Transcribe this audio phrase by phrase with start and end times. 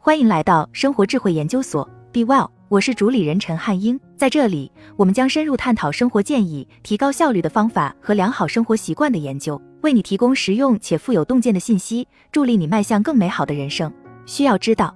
[0.00, 3.98] 欢迎来到生活智慧研究所，Be Well，我是主理人陈汉英。
[4.16, 13.92] 在这里，我们将深入探讨生活建议、提高效率的方法和良好生活习惯的研究，为你提供实用且富有洞见的信息，助力你迈向更美好的人生。
[14.24, 14.94] 需要知道，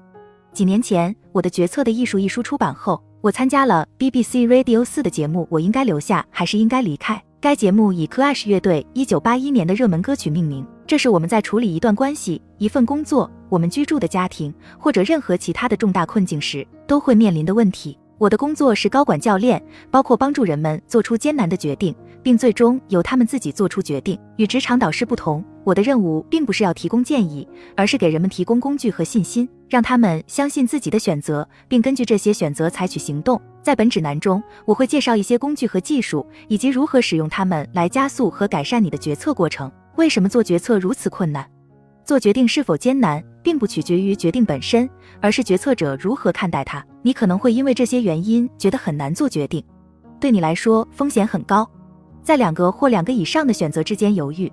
[0.53, 7.17] 几年前，我的决策的艺术一书出版后，我参加了 BBC Radio 四的节目《我应该留下还是应该离开》。
[7.41, 10.65] 该节目以 Clash 乐队一九八一年的热门歌曲命名。
[10.87, 17.99] 这是我们在处理一段关系、一份工作、我们居住的家庭或者任何其他的重大困境时都会面临的问题。
[18.19, 21.93] 我的工作是高管教练，包括帮助人们做出艰难的决定，
[22.23, 24.17] 并最终由他们自己做出决定。
[24.37, 33.41] 与职场导师不同，我的任务并不是要提供建议，而是给人们提供工具和信心，让他们相信自己的选择，并根据这些选择采取行动。
[33.61, 39.71] 在本指南中，我会介绍一些工具和技术，以及如何使用它们来加速和改善你的决策过程。
[39.97, 41.47] 为什么做决策如此困难？
[42.05, 44.89] 做决定是否艰难，并不取决于决定本身，
[45.21, 46.85] 而是决策者如何看待它。
[47.03, 49.63] 你可能会因为这些原因觉得很难做决定。
[50.19, 51.69] 对你来说，风险很高，
[52.23, 54.51] 在两个或两个以上的选择之间犹豫。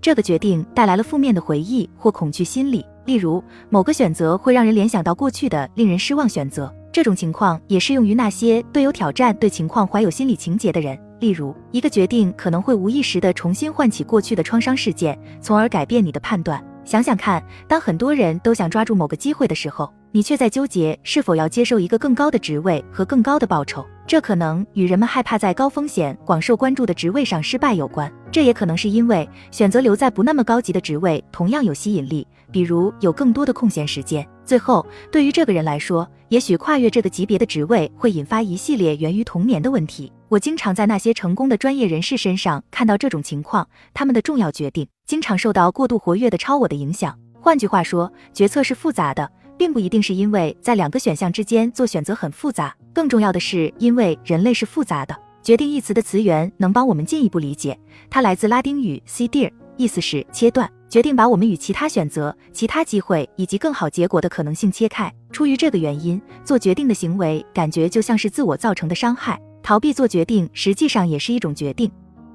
[0.00, 6.72] 这个决定带来了负面的回忆或恐惧心理，例如某个选择会让人联想到过去的令人失望选择。
[6.92, 10.96] 这种情况也适用于那些对有挑战、对情况怀有心理情结的人。
[11.24, 16.62] 例如，一个决定可能会无意识地重新唤起过去的创伤事件，从而改变你的判断。
[16.84, 23.86] 想想看，当很多人都想抓住某个机会的时候，你却在纠结是否要接受一个更高的职位和更高的报酬。
[24.06, 28.12] 这可能与人们害怕在高风险、广受关注的职位上失败有关。
[28.30, 34.28] 这也可能是因为选择留在不那么高级的职位同样有吸引力，比如有更多的空闲时间。
[34.44, 40.12] 最后，对于这个人来说，也许跨越这个级别的职位会引发一系列源于童年的问题。
[40.34, 47.16] 我经常在那些成功的专业人士身上看到这种情况，他们的重要决定经常受到过度活跃的超我的影响。
[47.40, 55.16] 换句话说，决策是复杂的，并不一定是因为在两个选项之间做选择很复杂，更重要的是因为人类是复杂的。
[55.40, 57.78] 决定一词的词源能帮我们进一步理解，
[58.10, 60.68] 它来自拉丁语 c d e r 意思是切断。
[60.88, 65.12] 决定把我们与其他选择、其他机会以及更好结果的可能性切开。
[65.30, 69.40] 出于这个原因，做决定的行为感觉就像是自我造成的伤害。
[69.64, 71.90] 逃避做决定实际上也是一种决定。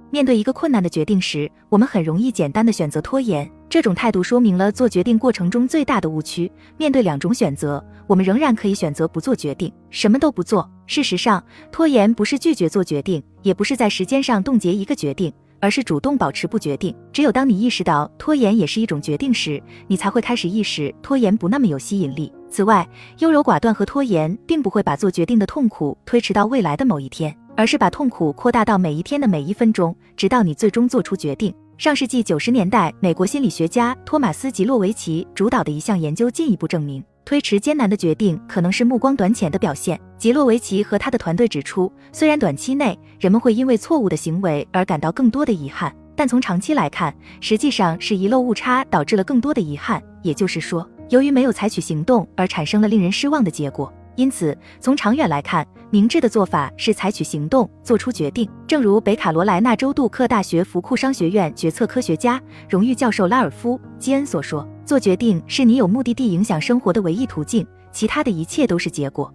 [0.09, 3.47] 面对一个困难的决定时，我们很容易简单的选择拖延。
[3.69, 6.51] 这种态度说明了做决定过程中最大的误区。
[6.75, 10.67] 面对两种选择，我们仍然可以选择不做决定，什么都不做。
[10.88, 15.31] 事实上，拖延不是拒绝做决定，也不是在时间上冻结一个决定。
[15.61, 16.96] 而是主动保持不决定。
[17.11, 22.31] 只有当你意识到拖延也是一种决定时，你才会开始意识拖延不那么有吸引力。
[22.50, 22.88] 此外，
[23.20, 31.54] 优柔寡断和拖延并不会把做决定的痛苦推迟到未来的某一天，而是把痛苦扩大到每一天的每一分钟，直到你最终做出决定。
[31.78, 37.04] 上世纪九十年代，美国心理学家托马斯·吉洛维奇主导的一项研究进一步证明。
[37.24, 40.00] 推迟艰难的决定可能是目光短浅的表现。
[40.18, 50.02] 吉洛维奇和他的团队指出，虽然短期内人们会因为错误的行为而感到更多的遗憾，但从长期来看，实际上是遗漏误差导致了更多的遗憾。
[50.24, 53.92] 也就是说，由于没有采取行动而产生了令人失望的结果。
[54.16, 58.50] 因此，从长远来看，明智的做法是采取行动，做出决定。
[58.68, 64.68] 正如北卡罗来纳州杜克大学福库商学院决策科学家、荣誉教授拉尔夫·基恩所说。
[64.86, 69.31] 做决定是你有目的地影响生活的唯一途径，其他的一切都是结果。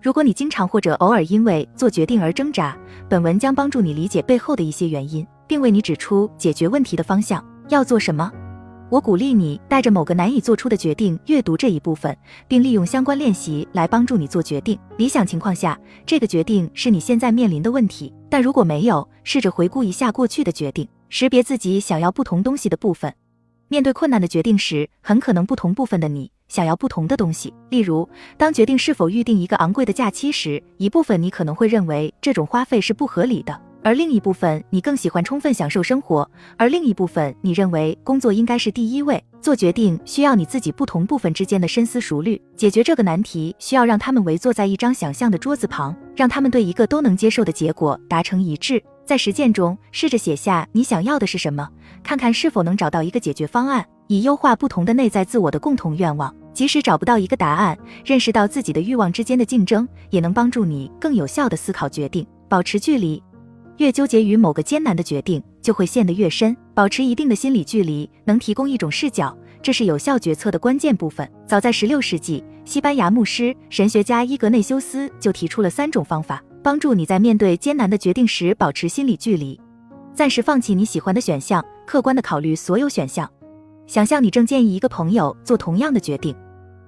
[0.00, 2.76] 如果你经常或者偶尔因为做决定而挣扎，
[3.08, 7.44] 本文将帮助你理解背后的一些原因，并为你指出解决问题的方向。
[7.68, 8.30] 要做什么？
[8.92, 12.14] 我鼓励你带着某个难以做出的决定阅读这一部分，
[12.46, 14.78] 并利用相关练习来帮助你做决定。
[14.98, 23.10] 理想情况下，这个决定是你现在面临的问题，但如果没有，试着回顾一下过去的决定，识别自己想要不同东西的部分。
[23.68, 27.54] 面对困难的决定时，很可能不同部分的你想要不同的东西。
[27.70, 39.22] 例如，当决定是否预定一个昂贵的假期时，一部分你可能会认为这种花费是不合理的，而另一部分你更喜欢充分享受生活，而另一部分你认为工作应该是第一位。
[39.40, 42.40] 做决定需要你自己不同部分之间的深思熟虑。
[42.56, 48.80] 解决这个难题需要让他们围坐在一张想象的桌子旁，让他们对一个都能接受的结果达成一致。
[49.04, 51.68] 在实践中，试着写下你想要的是什么，
[52.04, 56.32] 看看是否能找到一个解决方案，以优化不同的内在自我的共同愿望。
[56.54, 62.24] 即使找不到一个答案，认识到自己的欲望之间的竞争，也能帮助你更有效地思考决定。
[62.48, 63.20] 保持距离，
[63.82, 66.56] 越纠结于某个艰难的决定，就会陷得越深。
[66.72, 71.28] 保持一定的心理距离，能提供一种视角，这是有效决策的关键部分。
[71.48, 76.40] 早在16世纪，西班牙牧师、神学家伊格内修斯就提出了三种方法。
[76.62, 79.60] 帮助你在面对艰难的决定时保持心理距离，
[80.14, 83.28] 暂时放弃你喜欢的选项，客观的考虑所有选项。
[83.88, 86.32] 想象你正建议一个朋友做同样的决定，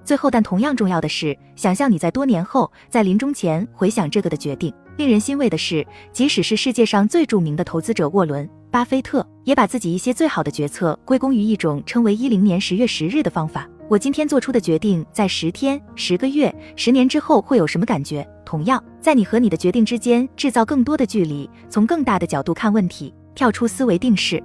[0.05, 4.73] 最后，但同样重要的是，想象你在多年后，在临终前回想这个的决定。
[4.97, 13.67] 令人欣慰的是，即使是世界上最著名的投资者沃伦·巴菲特，也把自己一些最好的决策归功于一种称为“一零年十月十日”的方法。
[13.89, 18.25] 我今天做出的决定，在十天、十个月、十年之后会有什么感觉？
[18.45, 24.41] 同样，在你和你的决定之间制造更多的距离，从更大的角度看问题，跳出思维定式。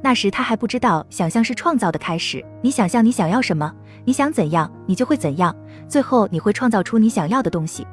[0.00, 2.44] 那时他还不知道，想象是创造的开始。
[2.62, 3.74] 你想象你想要什么，
[4.04, 5.54] 你想怎样，你就会怎样。
[5.88, 7.84] 最后你会创造出你想要的东西。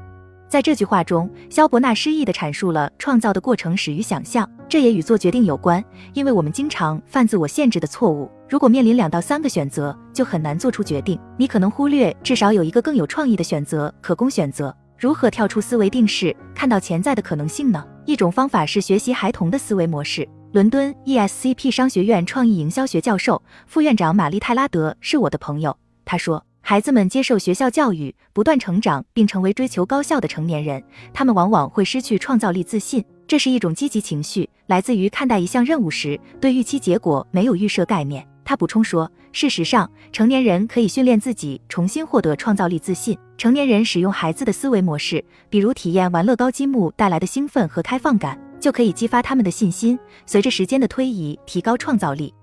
[0.47, 5.83] 在这句话中，肖伯纳诗意地阐述了创造的过程始于想象，这也与做决定有关。
[6.13, 8.29] 因为我们经常犯自我限制的错误。
[8.47, 11.19] 如果面临两到三个选择，就很难做出决定。
[11.35, 14.75] 你可能忽略至少有一个更有创意的选择可供选择。
[14.97, 17.83] 如何跳出思维定式，看到潜在的可能性呢？
[18.05, 20.27] 一种方法是学习孩童的思维模式。
[20.53, 25.75] 伦敦 ESCP 商学院创意营销学教授、副院长玛丽泰拉德是我的朋友。
[26.05, 30.83] 他说，孩子们接受学校教育，不断成长，并成为追求高效的成年人，
[31.13, 33.05] 他们往往会失去创造力自信。
[33.27, 38.27] 这是一种积极情绪，来自于看待一项任务时对预期结果没有预设概念。
[38.43, 43.15] 他补充说，事实上，成年人可以训练自己重新获得创造力自信。
[43.37, 48.41] 成年人使用孩子的思维模式，比如体验玩乐高积木带来的兴奋和开放感。
[48.59, 52.33] 就可以激发他们的信心，随着时间的推移，提高创造力。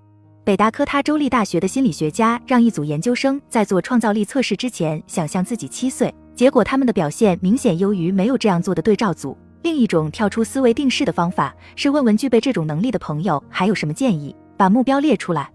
[0.44, 9.38] 北达科他州立大学的心理学家让一组研究生在做创造力测试之前，想象自己七岁，结果他们的表现明显优于没有这样做的对照组。
[9.62, 15.48] 另一种跳出思维定式的方法是问问具备这种能力的朋友还有什么建议，把目标列出来。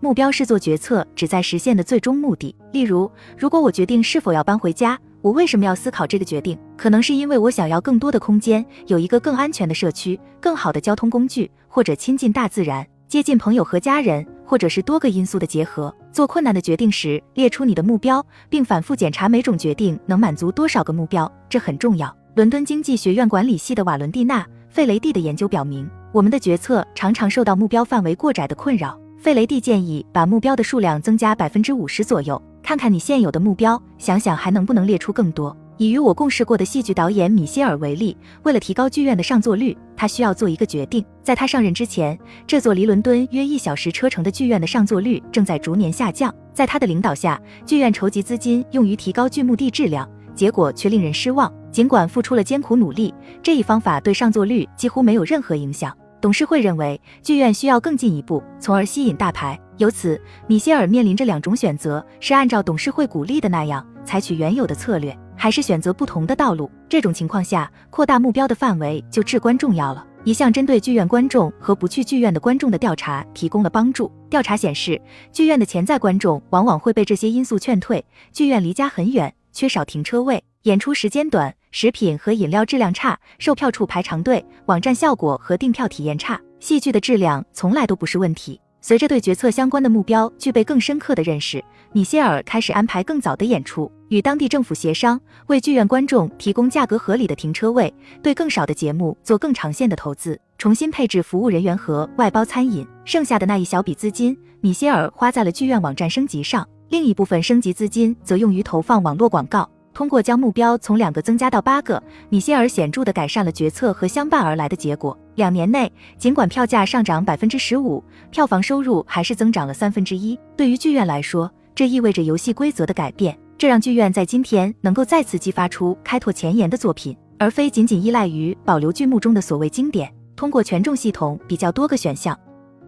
[0.00, 2.54] 目标是做决策旨在实现的最终目的。
[2.72, 4.98] 例如，如果我决定是否要搬回家。
[5.22, 6.56] 我为什么要思考这个决定？
[6.76, 15.94] 可能是因为我想要更多的空间，有一个更安全的社区，更好的交通工具，或者亲近大自然，接近朋友和家人，或者是多个因素的结合。
[16.10, 22.14] 做困难的决定时，列出你的目标，并反复检查每种决定能满足多少个目标，这很重要。
[22.34, 28.98] 伦敦经济学院管理系的瓦伦蒂娜·费雷蒂的研究表明，我们的决策常常受到目标范围过窄的困扰。
[29.18, 32.40] 费雷蒂建议把目标的数量增加百分之五十左右。
[32.60, 35.56] 看看你现有的目标，想想还能不能列出更多。
[35.78, 41.04] 以与我共事过的戏剧导演米歇尔为例，为了提高剧院的上座率，他需要做一个决定。
[41.22, 46.34] 在他上任之前，这座离伦敦约一小时车程的剧院的上座率正在逐年下降。
[46.54, 51.52] 在他的领导下，剧院筹集资金用于提高剧目的质量，结果却令人失望。
[51.70, 53.12] 尽管付出了艰苦努力，
[53.42, 55.94] 这一方法对上座率几乎没有任何影响。
[56.18, 59.60] 董事会认为剧院需要更进一步，从而吸引大牌。
[59.76, 66.70] 由此，米歇尔面临着两种选择：是按照董事会鼓励的那样采取原有的策略，还是选择不同的道路。
[66.88, 70.04] 这种情况下，扩大目标的范围就至关重要了。
[70.24, 74.10] 一项针对剧院观众和不去剧院的观众的调查提供了帮助。
[74.28, 75.00] 调查显示，
[75.30, 86.40] 剧院的潜在观众往往会被这些因素劝退：剧院离家很远，缺少停车位，演出时间短，食品和饮料质量差，售票处排长队，网站效果和订票体验差。
[86.58, 88.60] 戏剧的质量从来都不是问题。
[88.80, 91.62] 随着对决策相关的目标具备更深刻的认识，
[91.96, 97.90] 米歇尔开始安排更早的演出，与当地政府协商，为剧院观众提供价格合理的停车位，
[98.22, 102.86] 对更少的节目做更长线的投资，重新配置服务人员和外包餐饮。
[103.06, 109.66] 剩下的那一小笔资金，米歇尔花在了剧院网站升级上，另一部分升级资金则用于投放网络广告。
[109.94, 115.18] 通过将目标从两个增加到八个，米歇尔显著地改善了决策和相伴而来的结果。
[115.36, 120.38] 两年内，尽管票价上涨百分之十五，票房收入还是增长了三分之一。
[120.54, 130.10] 对于剧院来说，这意味着游戏规则的改变，这让剧院在今天能够再次激发出开拓前沿的作品，而非仅仅依赖于保留剧目中的所谓经典。
[130.34, 132.34] 通过权重系统比较多个选项，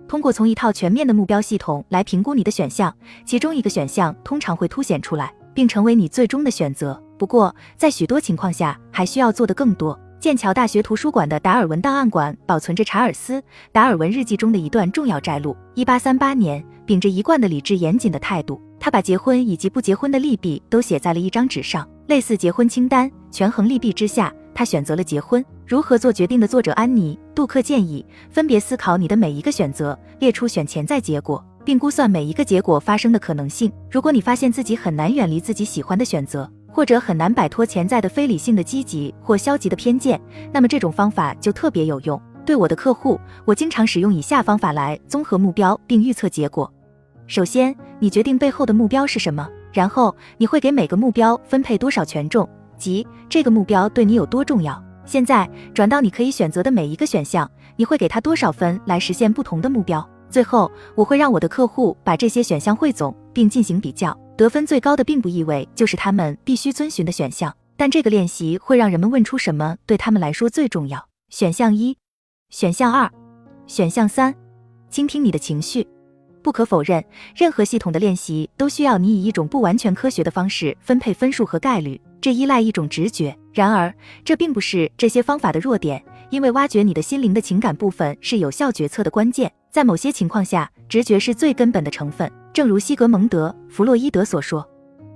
[0.08, 2.92] 通过从一套全面的目标系统来评估你的选项，
[3.26, 5.30] 其中一个选项通常会凸显出来。
[5.58, 7.02] 并成为你最终的选择。
[7.18, 9.98] 不过，在许多情况下，还需要做的更多。
[10.20, 13.40] 剑桥大学图书馆的达尔文档案馆保存着查尔斯·
[13.72, 15.56] 达尔文日记中的一段重要摘录。
[15.74, 23.10] 一八三八年，秉着一贯的理智严谨的态度，他把结婚以及不结婚的利弊都写在了一张纸上，类似结婚清单。
[23.30, 25.44] 权衡利弊之下，他选择了结婚。
[25.66, 31.44] 如何做决定的作者安妮·杜克建议，分别思考你的每一个选择，列出选潜在结果。
[31.68, 33.70] 并估算每一个结果发生的可能性。
[33.90, 40.18] 如果你发现自己很难远离自己喜欢的选择，或者很难摆脱潜在的非理性的积极或消极的偏见，
[40.50, 42.18] 那么这种方法就特别有用。
[42.46, 46.72] 对我的客户，我经常使用以下方法来综合目标并预测结果。
[47.28, 54.82] 首先，你决定背后的目标是什么，然后你会给每个目标分配多少权重，即这个目标对你有多重要。
[55.04, 60.06] 现在转到你可以选择的每一个选项，你会给他多少分来实现不同的目标。
[60.30, 64.18] 最后，我会让我的客户把这些选项汇总并进行比较。
[64.34, 71.08] 得分最高的并不意味就是他们必须遵循的选项，但这个练习会让人们问出什么对他们来说最重要。
[71.28, 71.98] 选项一，
[72.48, 73.10] 选项二，
[73.66, 74.34] 选项三，
[74.88, 75.86] 倾听你的情绪。
[76.42, 77.04] 不可否认，
[77.36, 83.36] 任何系统的练习都需要你以一种不完全科学的方式分配分数和概率，这依赖一种直觉。
[83.52, 83.92] 然而，
[84.24, 89.52] 这并不是这些方法的弱点，因为挖掘你的心灵的情感部分是有效决策的关键。
[89.70, 92.30] 在某些情况下，直觉是最根本的成分。
[92.52, 94.66] 正如西格蒙德·弗洛伊德所说。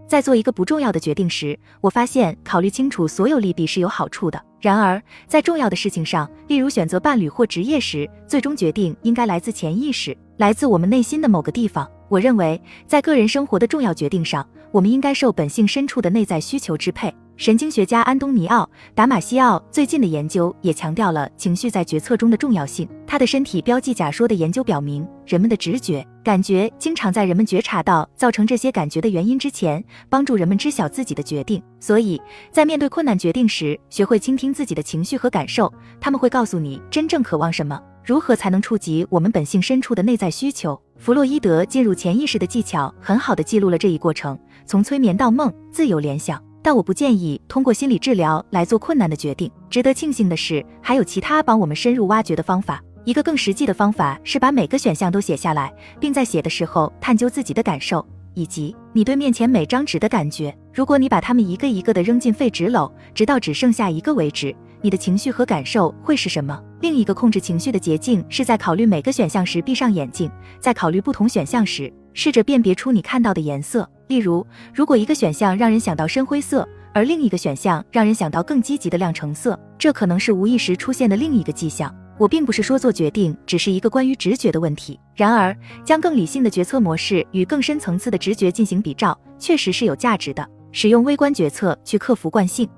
[0.07, 4.39] 在做一个不重要的决定时，我发现考虑清楚所有利弊是有好处的。
[4.61, 11.89] 然而，在重要的事情上，例如选择伴侣或职业时，最终决定应该来自潜意识，来自我们内心的某个地方。
[12.09, 17.15] 我认为，在个人生活的重要决定上，我们应该受本性深处的内在需求支配。
[17.37, 18.63] 神经学家安东尼奥·
[18.95, 22.89] 达马西奥最近的研究也强调了情绪在决策中的重要性。
[23.07, 31.61] 他的身体标记假说的研究表明，人们的直觉感觉经常在人们觉察到造成这些感觉的原因之前，帮助人们知晓自己的决定。
[31.81, 32.21] 所以
[32.53, 40.81] 在面对困难决定时，学会倾听自己的情绪和感受，他们会告诉你真正渴望什么，如何才能触及我们本性深处的内在需求。
[40.97, 46.41] 弗洛伊德进入潜意识的技巧很好的记录了这一过程，从催眠到梦，自由联想。
[46.63, 49.51] 但我不建议通过心理治疗来做困难的决定。
[49.69, 52.83] 值得庆幸的是，还有其他帮我们深入挖掘的方法。
[53.05, 60.57] 一个更实际的方法是把每个选项都写下来，并在写的时候探究自己的感受以及你对面前每张纸的感觉。
[60.73, 66.59] 如果你把它们一个一个的扔进废纸篓，直到只剩下一个为止，你的情绪和感受会是什么？
[66.81, 73.89] 另一个控制情绪的捷径是在考虑每个选项时闭上眼睛，在考虑不同选项时，试着辨别出你看到的颜色。
[74.09, 81.95] 例如，如果一个选项让人想到深灰色，而另一个选项让人想到更积极的亮橙色，这可能是无意识出现的另一个迹象。
[82.19, 90.47] 我并不是说做决定只是一个关于直觉的问题，然而将更理性的决策模式与更深层次的直觉进行比照，确实是有价值的。
[90.71, 92.69] 使用微观决策去克服惯性，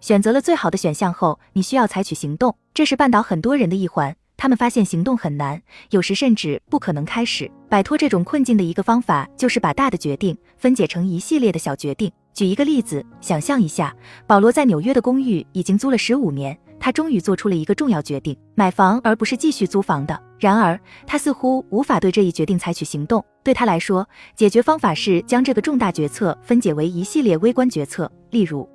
[0.00, 4.16] 选择了最好的选项后，你需要采取行动，这是绊倒很多人的一环。
[4.38, 7.50] 他们发现行动很难，有时甚至不可能开始。
[7.68, 12.10] 摆脱这种困境的一个方法，就是把大的决定分解成一系列的小决定。
[12.32, 13.92] 举一个例子，想象一下，
[14.28, 20.18] 保罗在纽约的公寓已经租了十五年，他终于做出了一个重要决定，买房而不是继续租房的。
[20.38, 23.24] 然而，他似乎无法对这一决定采取行动。
[23.42, 28.68] 对他来说，解决方法是将这个重大决策分解为一系列微观决策，例如，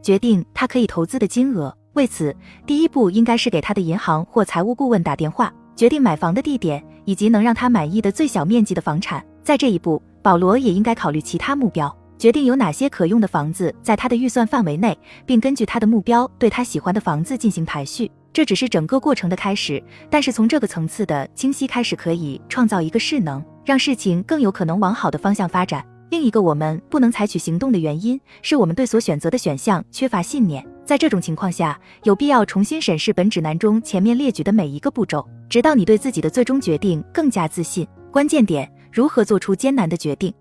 [0.00, 1.76] 决定他可以投资的金额。
[1.94, 2.34] 为此，
[2.66, 9.24] 第一步应该是给他的银行或财务顾问打电话，决定买房的地点以及能让他满意的最小面积的房产。
[9.42, 18.10] 在这一步，保罗也应该考虑其他目标，决定有哪些可用的房子在他的预算范围内，并根据他的目标对他喜欢的房子进行排序。
[18.32, 25.84] 这只是整个过程的开始，但是从这个层次的清晰开始，可以创造一个势能，让事情更有可能往好的方向发展。
[26.10, 30.66] 另一个我们不能采取行动的原因，是我们对所选择的选项缺乏信念。
[30.84, 37.86] 在这种情况下，有必要重新审视本指南中前面列举的每一个步骤，直到你对自己的最终决定更加自信。
[38.10, 40.32] 关键点：如何做出艰难的决定？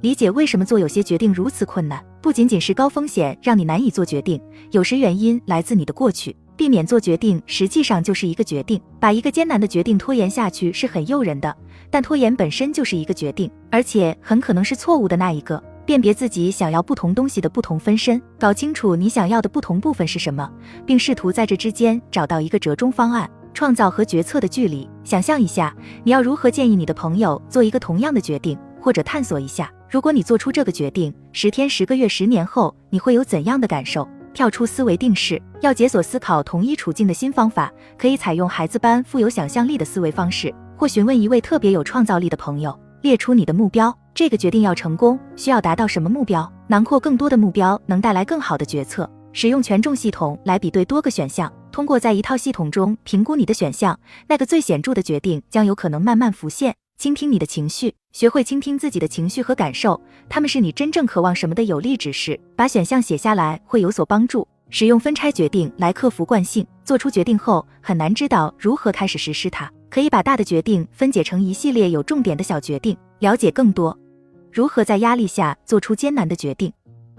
[0.00, 6.34] 理解为什么做有些决定如此困难，不仅仅是高风险让你难以做决定，有时原因来自你的过去。
[6.60, 8.78] 避免做决定实际上就是一个决定。
[9.00, 11.56] 把一个艰难的决定拖延下去是很诱人的，
[11.88, 15.64] 但拖延本身就是一个决定，而且很可能是错误的那一个。
[15.86, 20.52] 辨别自己想要不同东西的不同分身，搞清楚你想要的不同部分是什么，
[20.84, 24.86] 并试图在这之间找到一个折中方案，创造和决策的距离。
[25.02, 25.74] 想象一下，
[26.04, 34.06] 你要如何建议你的朋友做一个同样的决定，或者探索一下，如果你做出这个决定，十天、十个月、十年后，你会有怎样的感受？
[34.32, 43.96] 跳出思维定式，要解锁思考同一处境的新方法，可以采用孩子般富有想象力的思维方式，或询问一位特别有创造力的朋友，列出你的目标。
[44.12, 46.50] 这个决定要成功，需要达到什么目标？
[46.66, 49.08] 囊括更多的目标能带来更好的决策。
[49.32, 56.74] 使用权重系统来比对多个选项，通过在一套系统中评估你的选项，那个最显著的决定将有可能慢慢浮现。
[56.98, 62.38] 倾听你的情绪，学会倾听自己的情绪和感受，他们是你真正渴望什么的有力指示。
[62.56, 64.46] 把选项写下来会有所帮助。
[64.68, 69.70] 使用分拆决定来克服惯性，做出决定后很难知道如何开始实施它。
[69.88, 72.96] 可以把大的决定分解成一系列有重点的小决定。
[73.20, 73.96] 了解更多。
[74.52, 76.72] 如何在压力下做出艰难的决定？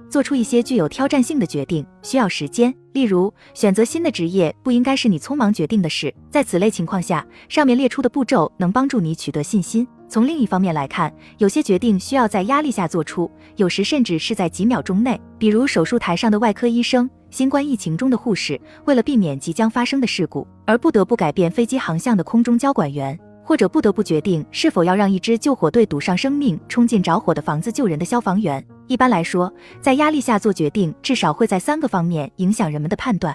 [0.09, 2.73] 做出一些具有挑战性的决定需要时间。
[2.91, 6.13] 例如，选择新的职业不应该是你匆忙决定的事。
[6.29, 9.87] 在此类情况下，上面列出的步骤能帮助你取得信心。
[10.11, 15.17] 从另一方面来看，有些决定需要在压力下做出，有时甚至是在几秒钟内。
[15.37, 23.17] 比如，手术台上的外科医生，新冠疫情中的护士，为了避免即将发生的事故而不得不改变飞机航向的空中交管员。
[23.41, 28.61] 或者不得不决定是否要让一支救火队赌上生命冲进着火的房子救人的消防员。
[28.87, 33.33] 一般来说，在压力下做决定，至少会在三个方面影响人们的判断。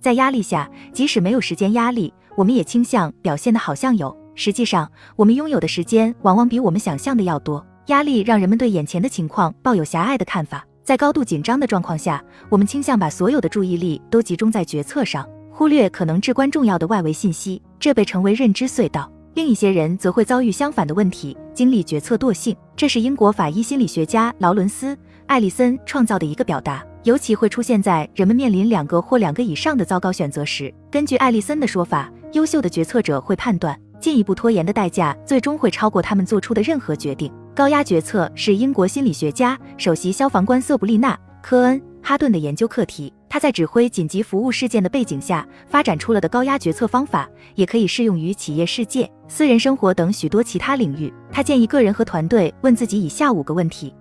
[0.00, 4.16] 在压力下，即使没有时间压力，我们也倾向表现的好像有。
[4.38, 7.66] 实际上，我们拥有的时间往往比我们想象的要多。
[7.86, 19.10] 压力让人们对眼前的情况抱有狭隘的看法，在高度紧张的状况下，我们倾向把所有的注意力都集中在决策上，忽略可能至关重要的外围信息，这被称为认知隧道。
[19.34, 22.56] 另一些人则会遭遇相反的问题，经历决策惰性。
[22.76, 24.94] 这是英国法医心理学家劳伦斯·
[25.26, 30.72] 艾利森创造的一个表达，尤其会出现在人们面临两个或两个以上的糟糕选择时。
[30.92, 37.32] 根据艾利森的说法，优秀的决策者会判断，进一步拖延的代价最终会超过他们做出的任何决定。
[37.54, 41.82] 高压决策是英国心理学家、首席消防官瑟布丽娜·科恩。
[42.00, 51.12] 哈顿的研究课题，他在指挥紧急服务事件的背景下发展出了的高压决策方法，也可以适用于企业世界、私人生活等许多其他领域。
[51.30, 53.92] 他建议个人和团队问自己以下五个问题：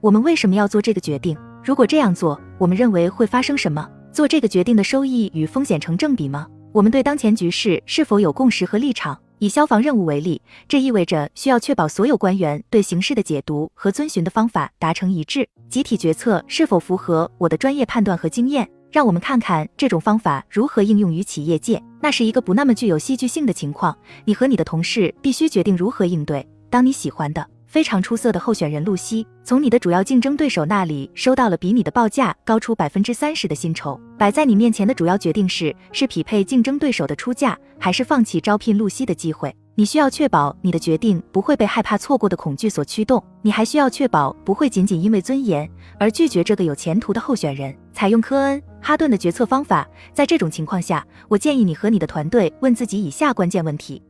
[0.00, 1.36] 我们为什么要做这个决定？
[1.62, 3.86] 如果这样做，我们认为会发生什么？
[4.12, 6.46] 做这个决定的收益与风险成正比吗？
[6.72, 9.18] 我们对当前局势是否有共识和立场？
[9.40, 15.48] 以消防任务为例，这意味着需要确保所有官员对形势的解读和遵循的方法达成一致。
[15.70, 18.68] 集体决策是否符合我的专业判断和经验？
[18.90, 21.82] 让我们看看这种方法如何应用于企业界。
[22.02, 26.46] 那是一个不那么具有戏剧性的情况，你和你的同事必须决定如何应对。
[26.68, 27.46] 当你喜欢的。
[27.70, 33.98] 非常出色的候选人露西，从你的主要竞争对手那里收到了比你的报价高出百分之三十的薪酬。
[34.18, 39.54] 摆在你面前的主要决定是：是匹配竞争对手的出价，还是放弃招聘露西的机会？
[39.76, 43.22] 你需要确保你的决定不会被害怕错过的恐惧所驱动。
[43.40, 47.72] 你还需要确保不会仅仅因为尊严而拒绝这个有前途的候选人。
[47.92, 54.02] 采用科恩·哈顿的决策方法，在这种情况下，我建议你和你的团队问自己以下关键问题。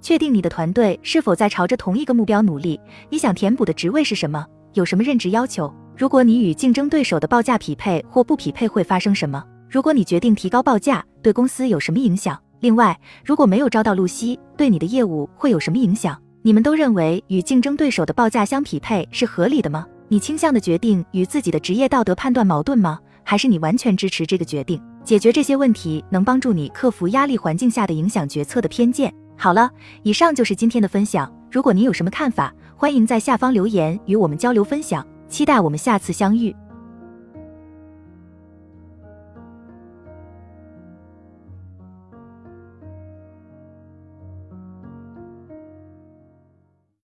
[0.00, 2.80] 确定你的团队是否在朝着同一个目标努力。
[3.10, 4.46] 你想填补的职位是什么？
[4.74, 5.72] 有什么任职要求？
[5.96, 9.42] 如果你与竞争对手的报价匹配或不匹配，会发生什么？
[9.68, 12.38] 如果你决定提高报价，对公司有什么影响？
[12.60, 16.20] 另外，如果没有招到露西，对你的业务会有什么影响？
[16.42, 19.86] 你们都认为与竞争对手的报价相匹配是合理的吗？
[20.08, 22.98] 你倾向的决定与自己的职业道德判断矛盾吗？
[23.24, 24.80] 还是你完全支持这个决定？
[25.02, 29.12] 解决这些问题能帮助你克服压力环境下的影响决策的偏见。
[29.36, 29.70] 好了，
[30.02, 31.32] 以上就是今天的分享。
[31.50, 35.06] 如果您有什么看法，欢迎在下方留言与我们交流分享。
[35.28, 36.54] 期待我们下次相遇。